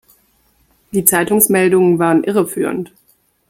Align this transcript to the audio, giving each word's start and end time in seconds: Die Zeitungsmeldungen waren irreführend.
Die 0.93 1.05
Zeitungsmeldungen 1.05 1.99
waren 1.99 2.23
irreführend. 2.23 2.91